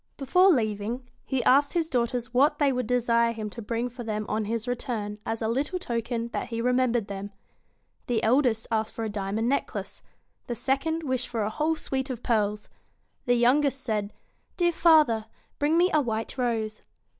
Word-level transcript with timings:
Before 0.17 0.49
leaving, 0.49 1.07
he 1.23 1.43
asked 1.43 1.73
his 1.73 1.87
daughters 1.87 2.33
what 2.33 2.57
they 2.57 2.73
would 2.73 2.87
desire 2.87 3.33
him 3.33 3.51
to 3.51 3.61
bring 3.61 3.87
for 3.87 4.03
them 4.03 4.25
on 4.27 4.45
his 4.45 4.67
return, 4.67 5.19
as 5.27 5.43
a 5.43 5.47
little 5.47 5.77
token 5.77 6.29
that 6.29 6.47
he 6.47 6.59
remembered 6.59 7.05
them. 7.07 7.29
The 8.07 8.23
eldest 8.23 8.65
asked 8.71 8.93
for 8.93 9.05
a 9.05 9.09
diamond 9.09 9.47
necklace. 9.47 10.01
The 10.47 10.55
second 10.55 11.03
wished 11.03 11.27
for 11.27 11.43
a 11.43 11.51
whole 11.51 11.75
suite 11.75 12.09
of 12.09 12.23
pearls. 12.23 12.67
The 13.27 13.35
youngest 13.35 13.81
said, 13.81 14.11
'Dear 14.57 14.71
father, 14.71 15.25
bring 15.59 15.77
me 15.77 15.91
a 15.93 16.01
white 16.01 16.35
rose.' 16.35 16.81